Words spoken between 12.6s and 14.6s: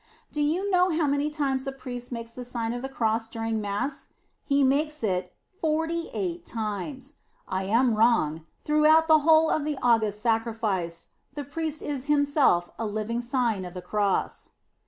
a living Sign of the Cross.